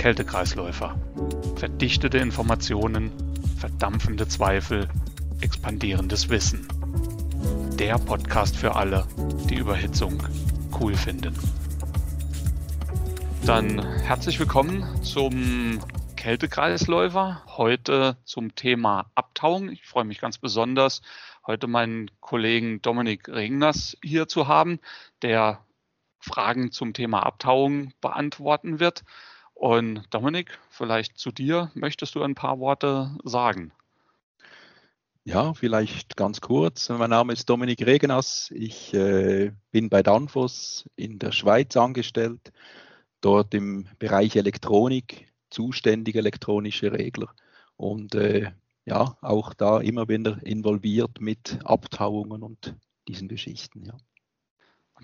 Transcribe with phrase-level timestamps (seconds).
[0.00, 0.98] Kältekreisläufer.
[1.56, 3.12] Verdichtete Informationen,
[3.58, 4.88] verdampfende Zweifel,
[5.42, 6.66] expandierendes Wissen.
[7.78, 9.06] Der Podcast für alle,
[9.50, 10.22] die Überhitzung
[10.80, 11.38] cool finden.
[13.44, 15.80] Dann herzlich willkommen zum
[16.16, 17.42] Kältekreisläufer.
[17.58, 19.68] Heute zum Thema Abtauung.
[19.68, 21.02] Ich freue mich ganz besonders,
[21.46, 24.80] heute meinen Kollegen Dominik Regners hier zu haben,
[25.20, 25.62] der
[26.20, 29.04] Fragen zum Thema Abtauung beantworten wird.
[29.60, 33.74] Und Dominik, vielleicht zu dir, möchtest du ein paar Worte sagen?
[35.24, 36.88] Ja, vielleicht ganz kurz.
[36.88, 38.50] Mein Name ist Dominik Regenas.
[38.54, 42.52] Ich äh, bin bei Danfoss in der Schweiz angestellt,
[43.20, 47.34] dort im Bereich Elektronik, zuständig elektronische Regler.
[47.76, 48.52] Und äh,
[48.86, 53.84] ja, auch da immer wieder involviert mit Abtauungen und diesen Geschichten.
[53.84, 53.98] Ja.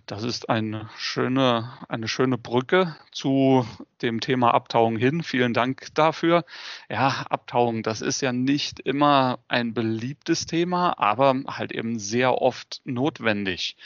[0.04, 3.66] Das ist eine schöne, eine schöne Brücke zu
[4.02, 5.22] dem Thema Abtauung hin.
[5.22, 6.44] Vielen Dank dafür.
[6.90, 12.82] Ja, Abtauung, das ist ja nicht immer ein beliebtes Thema, aber halt eben sehr oft
[12.84, 13.76] notwendig.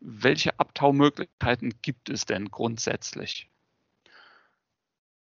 [0.00, 3.48] Welche Abtaumöglichkeiten gibt es denn grundsätzlich?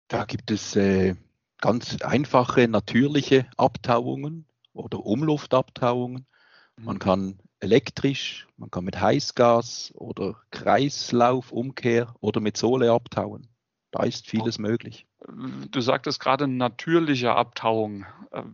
[0.09, 1.15] Da gibt es äh,
[1.59, 6.27] ganz einfache, natürliche Abtauungen oder Umluftabtauungen.
[6.77, 7.01] Man mhm.
[7.01, 13.49] kann elektrisch, man kann mit Heißgas oder Kreislaufumkehr oder mit Sohle abtauen.
[13.91, 15.07] Da ist vieles möglich.
[15.71, 18.05] Du sagtest gerade natürliche Abtauung.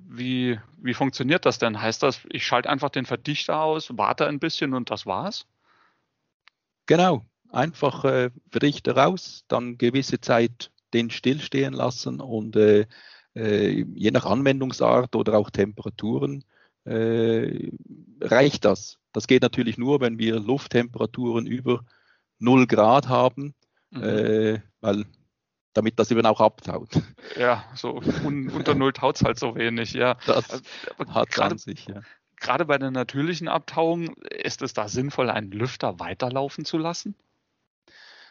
[0.06, 1.80] Wie, wie funktioniert das denn?
[1.80, 5.46] Heißt das, ich schalte einfach den Verdichter aus, warte ein bisschen und das war's?
[6.86, 12.86] Genau, einfach äh, Verdichter raus, dann gewisse Zeit den stillstehen lassen und äh,
[13.34, 16.44] äh, je nach Anwendungsart oder auch Temperaturen
[16.84, 17.70] äh,
[18.20, 18.99] reicht das.
[19.12, 21.84] Das geht natürlich nur, wenn wir Lufttemperaturen über
[22.38, 23.54] 0 Grad haben,
[23.90, 24.02] mhm.
[24.02, 25.04] äh, weil
[25.72, 26.90] damit das eben auch abtaut.
[27.36, 30.14] Ja, so un, unter 0 taut es halt so wenig, ja.
[30.26, 30.64] Das also,
[31.14, 32.02] hat gerade, sich, ja.
[32.36, 37.14] Gerade bei der natürlichen Abtauung, ist es da sinnvoll, einen Lüfter weiterlaufen zu lassen?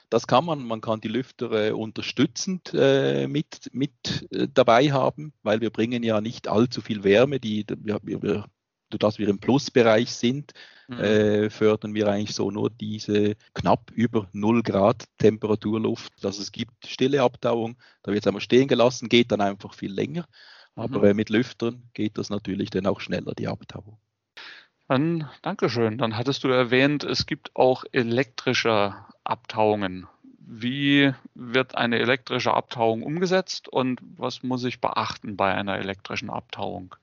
[0.09, 0.65] Das kann man.
[0.65, 6.01] Man kann die Lüfter äh, unterstützend äh, mit, mit äh, dabei haben, weil wir bringen
[6.01, 7.39] ja nicht allzu viel Wärme.
[7.39, 8.45] Die, wir, wir,
[8.97, 10.53] dass wir im Plusbereich sind,
[10.87, 10.99] mhm.
[10.99, 16.13] äh, fördern wir eigentlich so nur diese knapp über 0 Grad Temperaturluft.
[16.23, 19.91] Also es gibt stille Abtauung, da wird es einmal stehen gelassen, geht dann einfach viel
[19.91, 20.25] länger.
[20.75, 21.05] Aber mhm.
[21.05, 23.97] äh, mit Lüftern geht das natürlich dann auch schneller, die Abtauung.
[24.87, 25.97] Dann, Dankeschön.
[25.99, 30.07] Dann hattest du erwähnt, es gibt auch elektrische Abtauungen.
[30.39, 36.95] Wie wird eine elektrische Abtauung umgesetzt und was muss ich beachten bei einer elektrischen Abtauung?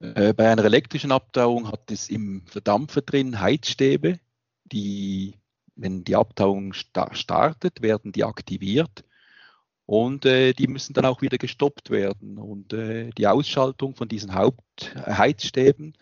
[0.00, 4.18] Äh, bei einer elektrischen Abtauung hat es im Verdampfer drin Heizstäbe,
[4.64, 5.34] die,
[5.76, 9.04] wenn die Abtauung sta startet, werden die aktiviert
[9.90, 12.38] und äh, die müssen dann auch wieder gestoppt werden.
[12.38, 15.96] Und äh, die Ausschaltung von diesen Hauptheizstäben,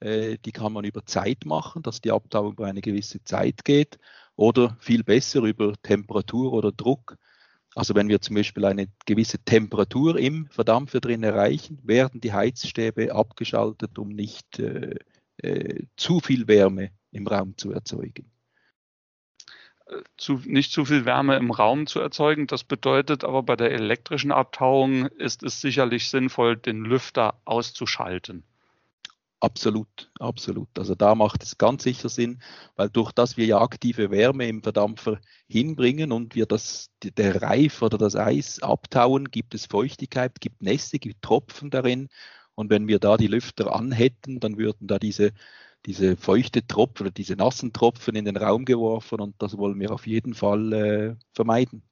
[0.00, 3.98] äh, die kann man über Zeit machen, dass die Abtauung über eine gewisse Zeit geht
[4.34, 7.18] oder viel besser über Temperatur oder Druck.
[7.74, 13.14] Also wenn wir zum Beispiel eine gewisse Temperatur im Verdampfer drin erreichen, werden die Heizstäbe
[13.14, 14.96] abgeschaltet, um nicht äh,
[15.38, 18.30] äh, zu viel Wärme im Raum zu erzeugen.
[20.16, 22.46] Zu, nicht zu viel Wärme im Raum zu erzeugen.
[22.46, 28.44] Das bedeutet aber bei der elektrischen Abtauung ist es sicherlich sinnvoll, den Lüfter auszuschalten.
[29.40, 30.68] Absolut, absolut.
[30.78, 32.40] Also da macht es ganz sicher Sinn,
[32.76, 37.82] weil durch das wir ja aktive Wärme im Verdampfer hinbringen und wir das, der Reif
[37.82, 42.08] oder das Eis abtauen, gibt es Feuchtigkeit, gibt Nässe, gibt Tropfen darin.
[42.54, 45.32] Und wenn wir da die Lüfter anhätten, dann würden da diese,
[45.84, 49.90] diese feuchte Tropfen oder diese nassen Tropfen in den Raum geworfen und das wollen wir
[49.90, 51.82] auf jeden Fall äh, vermeiden.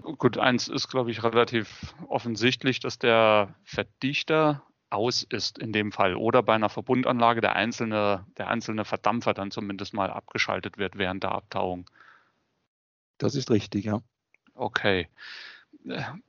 [0.00, 6.14] Gut, eins ist, glaube ich, relativ offensichtlich, dass der Verdichter aus ist in dem Fall
[6.14, 11.22] oder bei einer Verbundanlage der einzelne, der einzelne Verdampfer dann zumindest mal abgeschaltet wird während
[11.22, 11.90] der Abtauung.
[13.18, 14.00] Das ist richtig, ja.
[14.54, 15.08] Okay.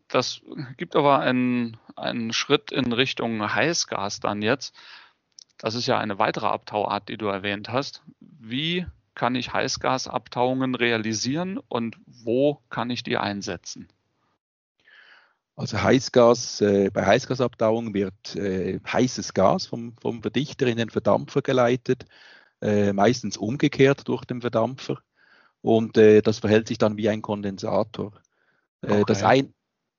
[0.08, 0.42] Das
[0.78, 4.76] gibt aber einen, einen Schritt in Richtung Heißgas dann jetzt.
[5.58, 8.04] Das ist ja eine weitere Abtauart, die du erwähnt hast.
[8.20, 13.88] Wie kann ich Heißgasabtauungen realisieren und wo kann ich die einsetzen?
[15.56, 21.42] Also Heißgas, äh, bei Heißgasabtauung wird äh, heißes Gas vom, vom Verdichter in den Verdampfer
[21.42, 22.06] geleitet,
[22.62, 25.00] äh, meistens umgekehrt durch den Verdampfer.
[25.62, 28.12] Und äh, das verhält sich dann wie ein Kondensator.
[28.82, 29.04] Äh, okay.
[29.08, 29.54] Das, ein,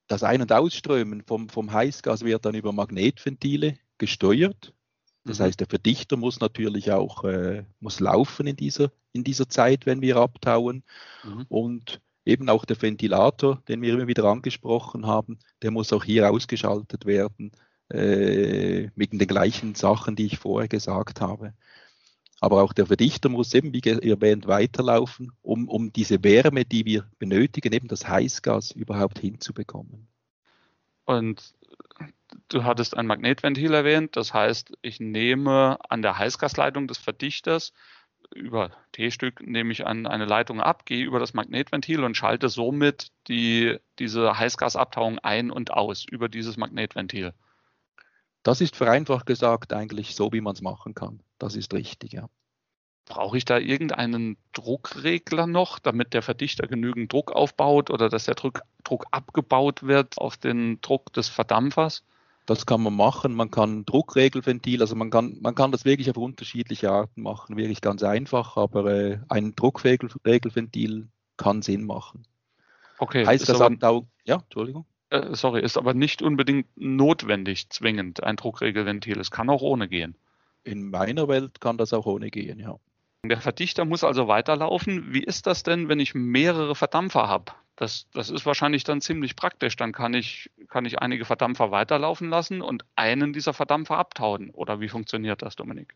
[0.09, 4.75] das Ein- und Ausströmen vom, vom Heißgas wird dann über Magnetventile gesteuert.
[5.25, 5.45] Das mhm.
[5.45, 10.03] heißt, der Verdichter muss natürlich auch äh, muss laufen in dieser, in dieser Zeit, wenn
[10.03, 10.85] wir abtauen.
[11.25, 11.47] Mhm.
[11.49, 16.31] Und eben auch der Ventilator, den wir immer wieder angesprochen haben, der muss auch hier
[16.31, 17.53] ausgeschaltet werden,
[17.89, 21.55] äh, wegen den gleichen Sachen, die ich vorher gesagt habe.
[22.41, 27.09] Aber auch der Verdichter muss eben, wie erwähnt, weiterlaufen, um, um diese Wärme, die wir
[27.19, 30.09] benötigen, eben das Heißgas überhaupt hinzubekommen.
[31.07, 31.55] Und
[32.49, 37.73] du hattest ein Magnetventil erwähnt, das heißt, ich nehme an der Heißgasleitung des Verdichters
[38.35, 43.13] über T-Stück nehme ich an eine Leitung ab, gehe über das Magnetventil und schalte somit
[43.29, 47.33] die, diese Heißgasabtauung ein und aus über dieses Magnetventil.
[48.43, 51.21] Das ist vereinfacht gesagt eigentlich so, wie man es machen kann.
[51.39, 52.29] Das ist richtig, ja.
[53.05, 58.35] Brauche ich da irgendeinen Druckregler noch, damit der Verdichter genügend Druck aufbaut oder dass der
[58.35, 62.03] Druck, Druck abgebaut wird auf den Druck des Verdampfers?
[62.47, 63.35] Das kann man machen.
[63.35, 67.81] Man kann Druckregelventil, also man kann, man kann das wirklich auf unterschiedliche Arten machen, wirklich
[67.81, 72.23] ganz einfach, aber äh, ein Druckregelventil kann Sinn machen.
[72.99, 73.27] Okay.
[73.27, 74.87] Heißt das aber, ja, Entschuldigung.
[75.11, 79.19] Äh, sorry, ist aber nicht unbedingt notwendig, zwingend ein Druckregelventil.
[79.19, 80.17] Es kann auch ohne gehen.
[80.65, 82.79] In meiner Welt kann das auch ohne gehen, ja.
[83.29, 85.13] Der Verdichter muss also weiterlaufen.
[85.13, 87.53] Wie ist das denn, wenn ich mehrere Verdampfer habe?
[87.77, 89.77] Das, das ist wahrscheinlich dann ziemlich praktisch.
[89.77, 94.51] Dann kann ich, kann ich einige Verdampfer weiterlaufen lassen und einen dieser Verdampfer abtauen.
[94.51, 95.95] Oder wie funktioniert das, Dominik?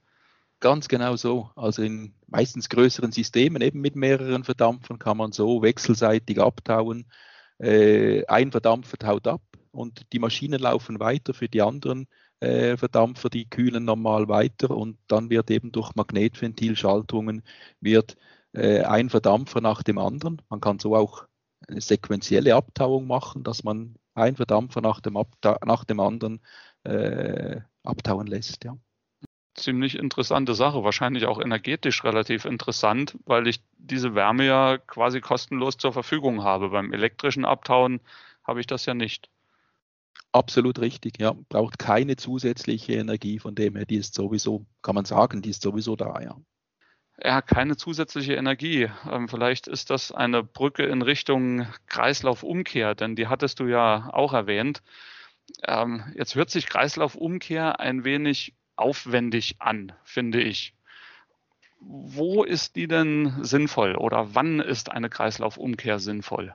[0.61, 1.51] Ganz genau so.
[1.57, 7.07] Also in meistens größeren Systemen, eben mit mehreren Verdampfern, kann man so wechselseitig abtauen.
[7.59, 9.41] Äh, ein Verdampfer taut ab
[9.73, 12.09] und die Maschinen laufen weiter für die anderen
[12.41, 17.43] äh, Verdampfer, die kühlen normal weiter und dann wird eben durch Magnetventilschaltungen
[17.81, 18.17] wird
[18.53, 20.43] äh, ein Verdampfer nach dem anderen.
[20.49, 21.27] Man kann so auch
[21.69, 26.41] eine sequentielle Abtauung machen, dass man ein Verdampfer nach dem, Abta nach dem anderen
[26.85, 28.65] äh, abtauen lässt.
[28.65, 28.77] Ja.
[29.55, 35.77] Ziemlich interessante Sache, wahrscheinlich auch energetisch relativ interessant, weil ich diese Wärme ja quasi kostenlos
[35.77, 36.71] zur Verfügung habe.
[36.71, 38.01] Beim elektrischen Abtauen
[38.45, 39.29] habe ich das ja nicht.
[40.33, 41.35] Absolut richtig, ja.
[41.49, 45.63] Braucht keine zusätzliche Energie, von dem her, die ist sowieso, kann man sagen, die ist
[45.63, 46.37] sowieso da, ja
[47.23, 48.89] ja, keine zusätzliche Energie.
[49.11, 54.33] Ähm, vielleicht ist das eine Brücke in Richtung Kreislaufumkehr, denn die hattest du ja auch
[54.33, 54.83] erwähnt.
[55.67, 60.75] Ähm, jetzt hört sich Kreislaufumkehr ein wenig aufwendig an, finde ich.
[61.81, 66.55] Wo ist die denn sinnvoll oder wann ist eine Kreislaufumkehr sinnvoll?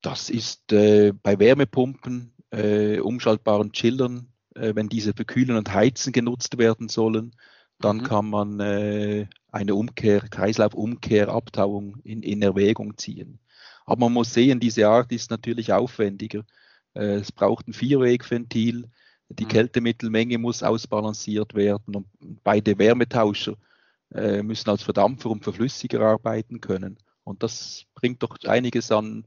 [0.00, 6.12] Das ist äh, bei Wärmepumpen, äh, umschaltbaren Chillern, äh, wenn diese für Kühlen und Heizen
[6.12, 7.34] genutzt werden sollen
[7.80, 8.02] dann mhm.
[8.02, 13.38] kann man äh, eine Umkehr, Kreislaufumkehr, Abtauung in, in Erwägung ziehen.
[13.86, 16.44] Aber man muss sehen, diese Art ist natürlich aufwendiger.
[16.94, 18.90] Äh, es braucht ein Vierwegventil,
[19.28, 19.48] die mhm.
[19.48, 22.06] Kältemittelmenge muss ausbalanciert werden und
[22.42, 23.54] beide Wärmetauscher
[24.12, 26.98] äh, müssen als Verdampfer und Verflüssiger arbeiten können.
[27.24, 29.26] Und das bringt doch einiges an,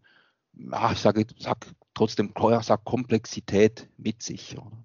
[0.71, 4.57] ach, ich sage, sag trotzdem, sag Komplexität mit sich.
[4.57, 4.83] Oder?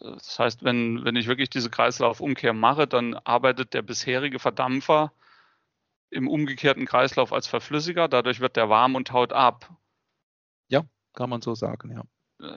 [0.00, 5.12] Das heißt, wenn, wenn ich wirklich diese Kreislaufumkehr mache, dann arbeitet der bisherige Verdampfer
[6.10, 9.70] im umgekehrten Kreislauf als Verflüssiger, dadurch wird der warm und taut ab.
[10.68, 12.04] Ja, kann man so sagen, ja.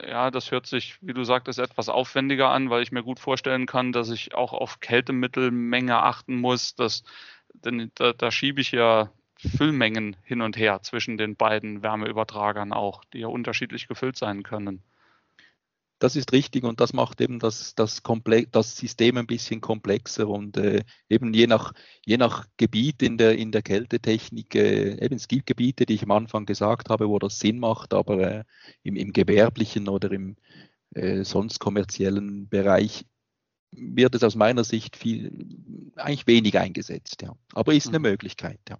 [0.06, 3.66] Ja, das hört sich, wie du sagtest, etwas aufwendiger an, weil ich mir gut vorstellen
[3.66, 6.74] kann, dass ich auch auf Kältemittelmenge achten muss.
[6.74, 7.04] Dass,
[7.54, 13.04] denn da, da schiebe ich ja Füllmengen hin und her zwischen den beiden Wärmeübertragern auch,
[13.12, 14.82] die ja unterschiedlich gefüllt sein können.
[16.00, 18.02] Das ist richtig und das macht eben das, das,
[18.52, 21.72] das System ein bisschen komplexer und äh, eben je nach,
[22.04, 26.04] je nach Gebiet in der, in der Kältetechnik, äh, eben es gibt Gebiete, die ich
[26.04, 28.44] am Anfang gesagt habe, wo das Sinn macht, aber äh,
[28.84, 30.36] im, im gewerblichen oder im
[30.94, 33.04] äh, sonst kommerziellen Bereich
[33.72, 37.36] wird es aus meiner Sicht viel, eigentlich wenig eingesetzt, ja.
[37.52, 38.04] Aber ist eine mhm.
[38.04, 38.78] Möglichkeit, ja.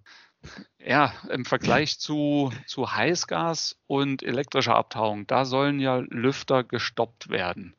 [0.79, 7.75] Ja, im Vergleich zu, zu Heißgas und elektrischer Abtauung, da sollen ja Lüfter gestoppt werden.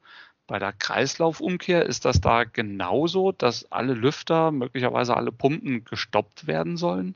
[0.47, 6.77] Bei der Kreislaufumkehr ist das da genauso, dass alle Lüfter, möglicherweise alle Pumpen gestoppt werden
[6.77, 7.15] sollen?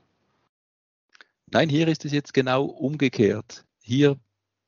[1.47, 3.65] Nein, hier ist es jetzt genau umgekehrt.
[3.81, 4.17] Hier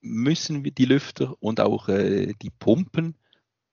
[0.02, 3.16] müssen die Lüfter und auch äh, die Pumpen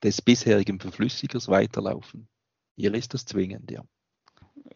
[0.01, 2.27] des bisherigen Verflüssigers weiterlaufen.
[2.75, 3.83] Hier ist das zwingend, ja.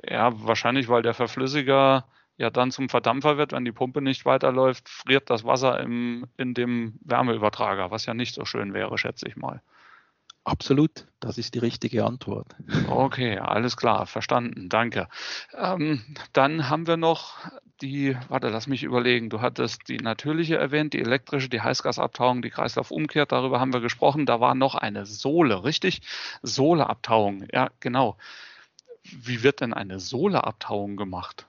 [0.08, 2.06] Ja, wahrscheinlich, weil der Verflüssiger
[2.39, 6.53] ja dann zum Verdampfer wird, wenn die Pumpe nicht weiterläuft, friert das Wasser im, in
[6.53, 9.62] dem Wärmeübertrager, was ja nicht so schön wäre, schätze ich mal.
[10.46, 12.55] Absolut, das ist die richtige Antwort.
[12.88, 15.10] Okay, alles klar, verstanden, danke.
[15.53, 17.36] Ähm, dann haben wir noch
[17.81, 22.50] die, warte, lass mich überlegen, du hattest die natürliche erwähnt, die elektrische, die Heißgasabtauung, die
[22.50, 24.25] Kreislaufumkehr, darüber haben wir gesprochen.
[24.25, 26.01] Da war noch eine Sohle, richtig?
[26.41, 28.17] Sohleabtauung, ja, genau.
[29.03, 31.48] Wie wird denn eine Sohleabtauung gemacht?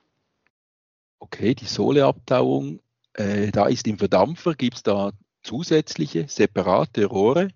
[1.20, 2.80] Okay, die Sohleabtauung,
[3.14, 5.12] äh, da ist im Verdampfer, gibt es da
[5.42, 7.48] zusätzliche, separate Rohre.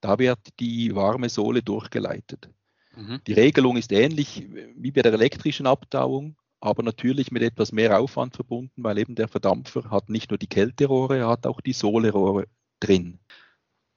[0.00, 2.50] Da wird die warme Sohle durchgeleitet.
[2.94, 3.20] Mhm.
[3.26, 4.46] Die Regelung ist ähnlich
[4.76, 9.28] wie bei der elektrischen Abtauung, aber natürlich mit etwas mehr Aufwand verbunden, weil eben der
[9.28, 12.46] Verdampfer hat nicht nur die Kälterohre, er hat auch die Sohlerohre
[12.78, 13.18] drin.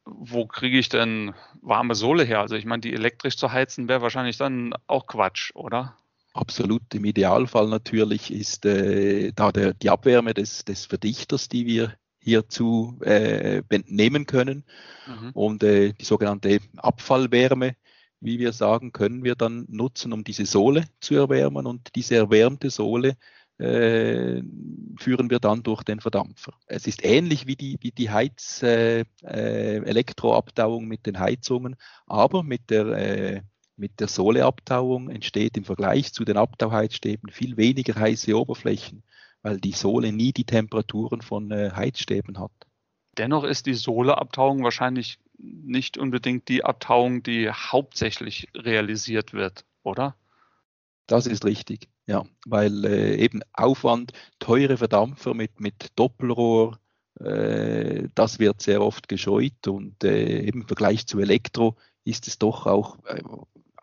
[0.05, 2.39] Wo kriege ich denn warme Sohle her?
[2.39, 5.97] Also ich meine, die elektrisch zu heizen wäre wahrscheinlich dann auch Quatsch, oder?
[6.35, 6.93] Absolut.
[6.93, 12.99] Im Idealfall natürlich ist äh, da der, die Abwärme des, des Verdichters, die wir hierzu
[13.03, 14.65] äh, nehmen können.
[15.07, 15.31] Mhm.
[15.31, 17.77] Und äh, die sogenannte Abfallwärme,
[18.19, 21.65] wie wir sagen, können wir dann nutzen, um diese Sohle zu erwärmen.
[21.65, 23.15] Und diese erwärmte Sohle
[23.57, 24.41] äh,
[24.97, 26.53] führen wir dann durch den Verdampfer.
[26.67, 29.79] Es ist ähnlich wie die, wie die Heiz, äh, äh,
[30.81, 31.77] mit den Heizungen,
[32.07, 33.41] aber mit der äh,
[33.77, 39.03] mit der Sohleabtauung entsteht im Vergleich zu den Abtauheizstäben viel weniger heiße Oberflächen,
[39.41, 42.51] weil die Sohle nie die Temperaturen von äh, Heizstäben hat.
[43.17, 50.15] Dennoch ist die Sohleabtauung wahrscheinlich nicht unbedingt die Abtauung, die hauptsächlich realisiert wird, oder?
[51.07, 56.79] Das ist richtig, ja, weil äh, eben Aufwand, teure Verdampfer mit, mit Doppelrohr,
[57.19, 62.39] äh, das wird sehr oft gescheut und äh, eben im Vergleich zu Elektro ist es
[62.39, 63.21] doch auch äh,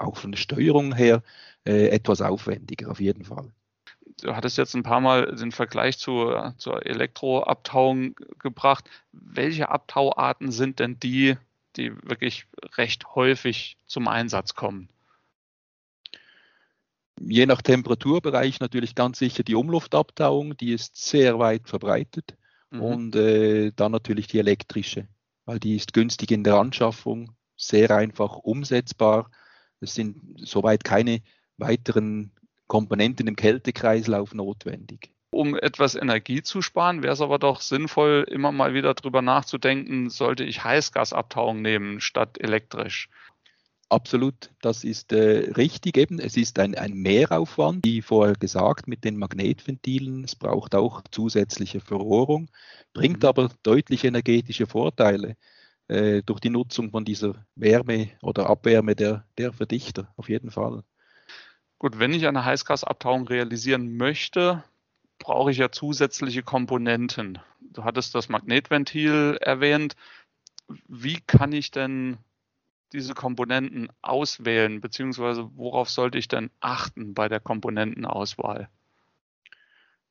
[0.02, 1.22] auch von der Steuerung her
[1.64, 3.52] äh, etwas aufwendiger, auf jeden Fall.
[4.20, 8.88] Du hattest jetzt ein paar Mal den Vergleich zur, zur Elektroabtauung gebracht.
[9.12, 11.36] Welche Abtauarten sind denn die,
[11.76, 14.88] die wirklich recht häufig zum Einsatz kommen?
[17.20, 22.36] Je nach Temperaturbereich natürlich ganz sicher die Umluftabtauung, die ist sehr weit verbreitet.
[22.70, 22.80] Mhm.
[22.80, 25.06] Und äh, dann natürlich die elektrische,
[25.44, 29.30] weil die ist günstig in der Anschaffung, sehr einfach umsetzbar
[29.82, 31.20] es sind soweit keine
[31.58, 32.32] weiteren
[32.66, 35.10] Komponenten im Kältekreislauf notwendig.
[35.30, 40.10] Um etwas Energie zu sparen, wäre es aber doch sinnvoll, immer mal wieder darüber nachzudenken,
[40.10, 43.08] sollte ich Heißgasabtauung nehmen statt elektrisch.
[43.88, 46.18] Absolut, das ist äh, richtig eben.
[46.18, 50.24] Es ist ein, ein Mehraufwand, wie vorher gesagt, mit den Magnetventilen.
[50.24, 52.48] Es braucht auch zusätzliche Verrohrung,
[52.94, 53.28] bringt mhm.
[53.28, 55.36] aber deutlich energetische Vorteile
[55.88, 60.84] äh, durch die Nutzung von dieser Wärme oder Abwärme der, der Verdichter, auf jeden Fall.
[61.78, 64.62] Gut, wenn ich eine Heißgasabtauung realisieren möchte,
[65.18, 67.38] brauche ich ja zusätzliche Komponenten.
[67.60, 69.96] Du hattest das Magnetventil erwähnt.
[70.86, 72.18] Wie kann ich denn
[72.92, 78.68] diese Komponenten auswählen, beziehungsweise worauf sollte ich denn achten bei der Komponentenauswahl?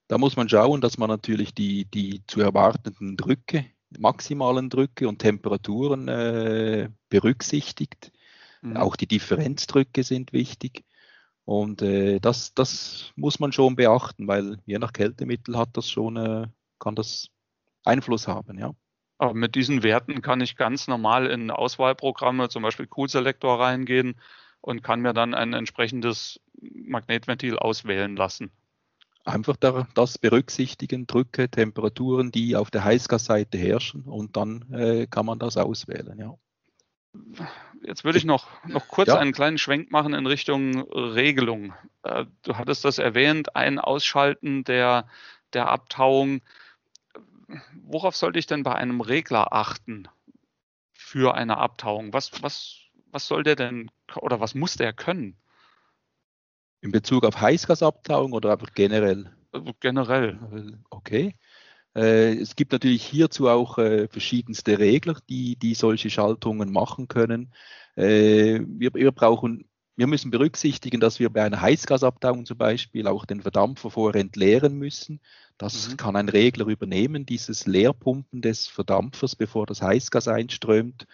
[0.08, 3.66] Da muss man schauen, dass man natürlich die, die zu erwartenden Drücke
[3.98, 8.12] maximalen Drücke und Temperaturen äh, berücksichtigt.
[8.62, 8.78] Mhm.
[8.78, 10.84] Auch die Differenzdrücke sind wichtig.
[11.46, 16.18] Und äh, das, das muss man schon beachten, weil je nach Kältemittel hat das schon,
[16.18, 16.48] äh,
[16.80, 17.30] kann das
[17.84, 18.74] Einfluss haben, ja.
[19.18, 24.20] Aber mit diesen Werten kann ich ganz normal in Auswahlprogramme, zum Beispiel Cool-Selektor reingehen
[24.62, 28.52] und kann mir dann ein entsprechendes Magnetventil auswählen lassen
[29.26, 35.40] einfach das berücksichtigen, Drücke, Temperaturen, die auf der Heißgasseite herrschen und dann äh, kann man
[35.40, 36.18] das auswählen.
[36.18, 36.38] Ja.
[37.84, 39.18] Jetzt würde ich noch, noch kurz ja.
[39.18, 41.74] einen kleinen Schwenk machen in Richtung Regelung.
[42.04, 45.08] Äh, du hattest das erwähnt, ein Ausschalten der,
[45.54, 46.42] der Abtauung.
[47.84, 50.08] Worauf sollte ich denn bei einem Regler achten
[50.94, 52.14] für eine Abtauung?
[52.14, 55.41] Was, was, was soll der denn oder was muss der können?
[56.82, 59.30] In Bezug auf Heißgasabtauung oder einfach generell?
[59.52, 60.40] Also generell.
[60.90, 61.36] Okay.
[61.96, 67.54] Äh, es gibt natürlich hierzu auch äh, verschiedenste Regler, die, die solche Schaltungen machen können.
[67.96, 73.26] Äh, wir, wir, brauchen, wir müssen berücksichtigen, dass wir bei einer Heißgasabtauung zum Beispiel auch
[73.26, 75.20] den Verdampfer vorher entleeren müssen.
[75.58, 75.98] Das mhm.
[75.98, 81.06] kann ein Regler übernehmen, dieses Leerpumpen des Verdampfers, bevor das Heißgas einströmt.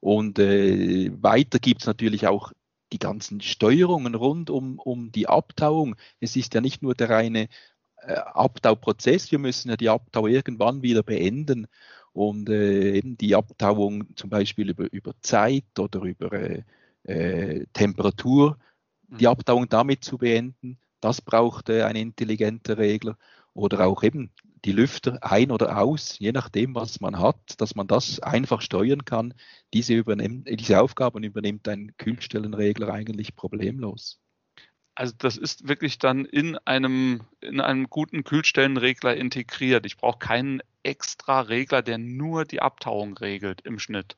[0.00, 2.52] Und äh, weiter gibt es natürlich auch
[2.92, 5.96] die ganzen Steuerungen rund um, um die Abtauung.
[6.20, 7.48] Es ist ja nicht nur der reine
[7.98, 11.66] äh, Abtauprozess, wir müssen ja die Abtau irgendwann wieder beenden.
[12.12, 16.62] Und äh, eben die Abtauung zum Beispiel über, über Zeit oder über äh,
[17.04, 18.58] äh Temperatur,
[19.08, 19.30] die mhm.
[19.30, 23.16] Abtauung damit zu beenden, das braucht äh, ein intelligenter Regler.
[23.54, 24.30] Oder auch eben
[24.64, 29.04] die Lüfter ein oder aus, je nachdem, was man hat, dass man das einfach steuern
[29.04, 29.34] kann.
[29.72, 34.20] Diese, übernimmt, diese Aufgaben übernimmt ein Kühlstellenregler eigentlich problemlos.
[34.94, 39.86] Also das ist wirklich dann in einem, in einem guten Kühlstellenregler integriert.
[39.86, 44.16] Ich brauche keinen extra Regler, der nur die Abtauung regelt im Schnitt.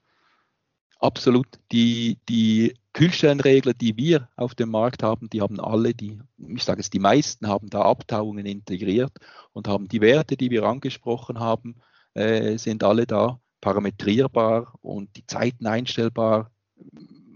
[0.99, 1.47] Absolut.
[1.71, 6.81] Die, die Kühlstellenregler, die wir auf dem Markt haben, die haben alle, die, ich sage
[6.81, 9.11] es, die meisten haben da Abtauungen integriert
[9.53, 11.75] und haben die Werte, die wir angesprochen haben,
[12.15, 16.53] äh, sind alle da parametrierbar und die Zeiten einstellbar,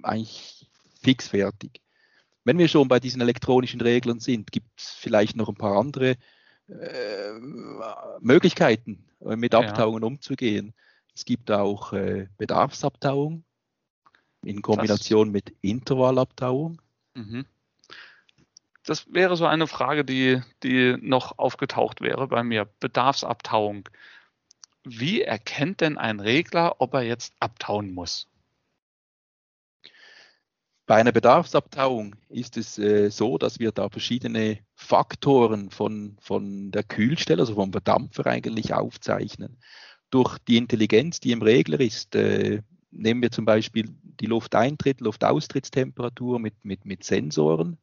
[0.04, 0.68] eigentlich
[1.02, 1.80] fix fertig.
[2.44, 6.14] Wenn wir schon bei diesen elektronischen Reglern sind, gibt es vielleicht noch ein paar andere
[6.68, 7.32] äh,
[8.20, 10.06] Möglichkeiten, äh, mit Abtauungen ja.
[10.06, 10.75] umzugehen.
[11.12, 13.42] Es gibt auch äh, Bedarfsabtauung
[14.46, 16.80] in Kombination das, mit Intervallabtauung.
[17.14, 17.44] Mhm.
[18.84, 22.68] Das wäre so eine Frage, die, die noch aufgetaucht wäre bei mir.
[22.78, 23.88] Bedarfsabtauung.
[24.84, 28.28] Wie erkennt denn ein Regler, ob er jetzt abtauen muss?
[30.86, 36.84] Bei einer Bedarfsabtauung ist es äh, so, dass wir da verschiedene Faktoren von, von der
[36.84, 39.58] Kühlstelle, also vom Verdampfer eigentlich aufzeichnen.
[40.10, 46.38] Durch die Intelligenz, die im Regler ist, äh, nehmen wir zum Beispiel die Lufteintritt, Luftaustrittstemperatur
[46.38, 47.78] mit, mit, mit Sensoren.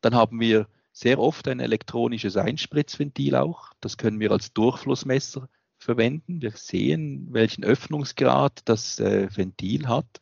[0.00, 3.72] Dann haben wir sehr oft ein elektronisches Einspritzventil auch.
[3.80, 6.42] Das können wir als Durchflussmesser verwenden.
[6.42, 10.20] Wir sehen, welchen Öffnungsgrad das äh, Ventil hat.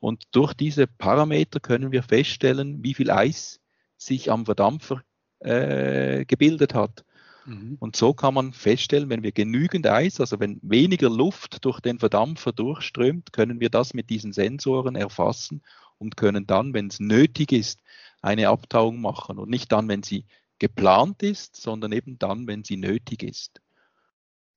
[0.00, 3.60] Und durch diese Parameter können wir feststellen, wie viel Eis
[3.96, 5.02] sich am Verdampfer
[5.40, 7.04] äh, gebildet hat.
[7.46, 7.76] Mhm.
[7.78, 11.98] Und so kann man feststellen, wenn wir genügend Eis, also wenn weniger Luft durch den
[11.98, 15.62] Verdampfer durchströmt, können wir das mit diesen Sensoren erfassen
[15.98, 17.80] und können dann, wenn es nötig ist,
[18.20, 19.38] eine Abtauung machen.
[19.38, 20.26] Und nicht dann, wenn sie
[20.58, 23.60] geplant ist, sondern eben dann, wenn sie nötig ist.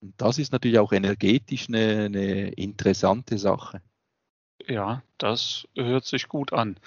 [0.02, 3.82] Und das ist natürlich auch energetisch eine, eine interessante Sache.
[4.68, 6.80] Ja, das hört sich gut an.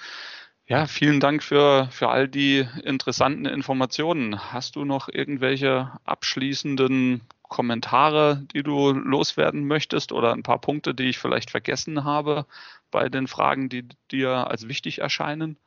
[0.65, 4.53] Ja, vielen Dank für, für all die interessanten Informationen.
[4.53, 11.09] Hast du noch irgendwelche abschließenden Kommentare, die du loswerden möchtest oder ein paar Punkte, die
[11.09, 12.45] ich vielleicht vergessen habe
[12.91, 15.57] bei den Fragen, die dir als wichtig erscheinen?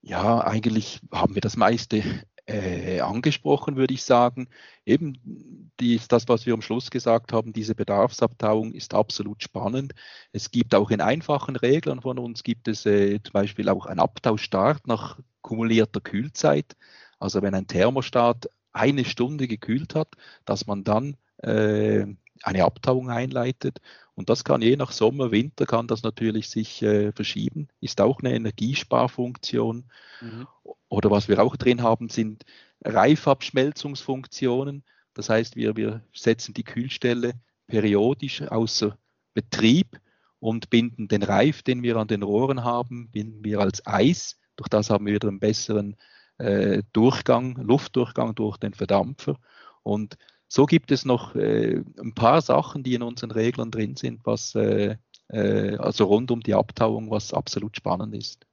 [0.00, 2.02] Ja, eigentlich haben wir das meiste
[2.48, 4.48] äh, angesprochen, würde ich sagen.
[4.86, 9.94] Eben die, das, was wir am Schluss gesagt haben, diese Bedarfsabtauung ist absolut spannend.
[10.32, 14.00] Es gibt auch in einfachen Reglern von uns, gibt es äh, zum Beispiel auch einen
[14.00, 16.76] Abtauschstart nach kumulierter Kühlzeit.
[17.18, 22.06] Also wenn ein Thermostat eine Stunde gekühlt hat, dass man dann äh,
[22.42, 23.80] eine Abtauung einleitet.
[24.14, 28.20] Und das kann je nach Sommer, Winter kann das natürlich sich äh, verschieben, ist auch
[28.20, 29.84] eine Energiesparfunktion.
[30.20, 30.46] Mhm.
[30.88, 32.44] Oder was wir auch drin haben, sind
[32.84, 34.84] Reifabschmelzungsfunktionen.
[35.14, 37.34] Das heißt, wir, wir setzen die Kühlstelle
[37.66, 38.96] periodisch außer
[39.34, 40.00] Betrieb
[40.40, 44.38] und binden den Reif, den wir an den Rohren haben, binden wir als Eis.
[44.56, 45.96] Durch das haben wir wieder einen besseren
[46.38, 49.38] äh, Durchgang, Luftdurchgang durch den Verdampfer.
[49.82, 54.24] Und so gibt es noch äh, ein paar Sachen, die in unseren Reglern drin sind,
[54.24, 54.96] was äh,
[55.28, 58.46] äh also rund um die Abtauung, was absolut spannend ist.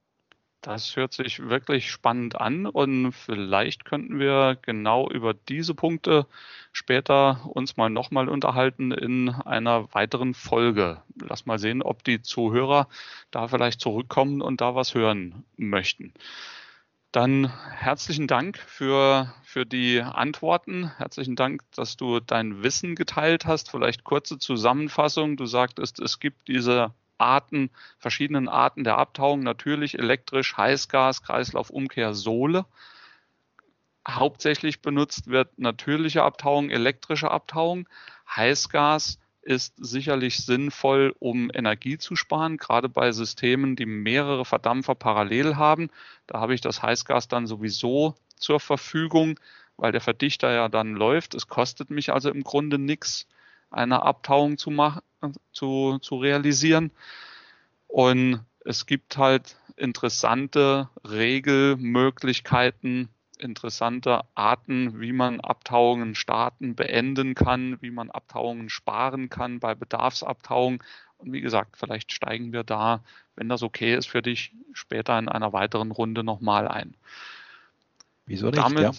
[0.66, 6.26] Das hört sich wirklich spannend an und vielleicht könnten wir genau über diese Punkte
[6.72, 11.00] später uns mal nochmal unterhalten in einer weiteren Folge.
[11.22, 12.88] Lass mal sehen, ob die Zuhörer
[13.30, 16.12] da vielleicht zurückkommen und da was hören möchten.
[17.12, 20.90] Dann herzlichen Dank für, für die Antworten.
[20.96, 23.70] Herzlichen Dank, dass du dein Wissen geteilt hast.
[23.70, 25.36] Vielleicht kurze Zusammenfassung.
[25.36, 32.66] Du sagtest, es gibt diese Arten, verschiedenen Arten der Abtauung, natürlich elektrisch, Heißgas, Kreislaufumkehr, Sohle.
[34.08, 37.88] Hauptsächlich benutzt wird natürliche Abtauung, elektrische Abtauung.
[38.28, 45.56] Heißgas ist sicherlich sinnvoll, um Energie zu sparen, gerade bei Systemen, die mehrere Verdampfer parallel
[45.56, 45.88] haben.
[46.26, 49.38] Da habe ich das Heißgas dann sowieso zur Verfügung,
[49.76, 51.34] weil der Verdichter ja dann läuft.
[51.34, 53.28] Es kostet mich also im Grunde nichts,
[53.76, 55.02] eine Abtauung zu machen,
[55.52, 56.90] zu, zu realisieren.
[57.86, 63.08] Und es gibt halt interessante Regelmöglichkeiten,
[63.38, 70.82] interessante Arten, wie man Abtauungen starten, beenden kann, wie man Abtauungen sparen kann bei Bedarfsabtauung.
[71.18, 73.04] Und wie gesagt, vielleicht steigen wir da,
[73.36, 76.96] wenn das okay ist für dich, später in einer weiteren Runde nochmal ein.
[78.24, 78.58] Wieso nicht?
[78.58, 78.92] Damit, ja.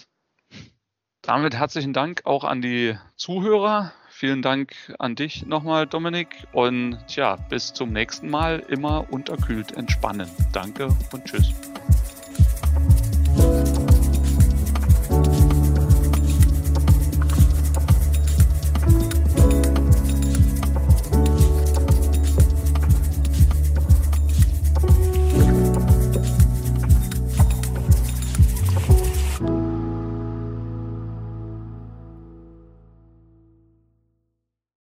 [1.22, 6.46] damit herzlichen Dank auch an die Zuhörer vielen Dank an dich nochmal, Dominik.
[6.52, 8.58] Und tja, bis zum nächsten Mal.
[8.68, 10.28] Immer unterkühlt entspannen.
[10.52, 11.54] Danke und tschüss.